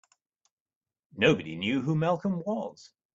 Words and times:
Nobody 1.15 1.55
knew 1.55 1.81
who 1.83 1.95
Malcolm 1.95 2.39
was. 2.43 2.89